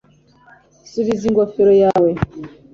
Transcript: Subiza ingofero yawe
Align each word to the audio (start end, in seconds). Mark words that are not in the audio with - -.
Subiza 0.89 1.23
ingofero 1.29 1.73
yawe 1.83 2.09